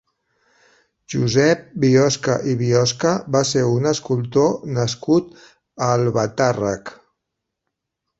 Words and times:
Josep 1.13 1.59
Biosca 1.83 2.37
i 2.53 2.55
Biosca 2.61 3.11
va 3.35 3.41
ser 3.49 3.65
un 3.73 3.89
escultor 3.91 4.47
nascut 4.79 5.29
a 5.89 5.91
Albatàrrec. 5.99 6.93